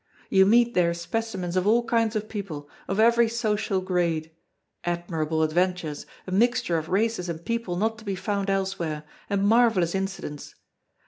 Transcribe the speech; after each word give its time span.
You 0.31 0.47
meet 0.47 0.73
there 0.73 0.95
specimens 0.95 1.55
of 1.55 1.67
all 1.67 1.85
kinds 1.85 2.15
of 2.15 2.27
people, 2.27 2.67
of 2.87 2.99
every 2.99 3.29
social 3.29 3.81
grade 3.81 4.31
admirable 4.83 5.43
adventures, 5.43 6.07
a 6.25 6.31
mixture 6.31 6.79
of 6.79 6.89
races 6.89 7.29
and 7.29 7.45
people 7.45 7.75
not 7.75 7.99
to 7.99 8.03
be 8.05 8.15
found 8.15 8.49
elsewhere, 8.49 9.03
and 9.29 9.47
marvelous 9.47 9.93
incidents. 9.93 10.55